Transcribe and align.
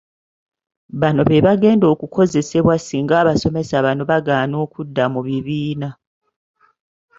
Bano 1.01 1.21
bebagenda 1.29 1.85
okukozesebwa 1.93 2.75
singa 2.79 3.15
abasomesa 3.21 3.75
bano 3.85 4.01
bagaana 4.11 4.55
okudda 4.65 5.03
mu 5.13 5.19
bibiina. 5.27 5.89